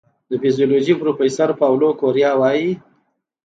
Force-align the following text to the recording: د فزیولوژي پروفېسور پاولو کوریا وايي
د 0.29 0.31
فزیولوژي 0.41 0.93
پروفېسور 1.01 1.49
پاولو 1.61 1.89
کوریا 2.01 2.31
وايي 2.39 2.69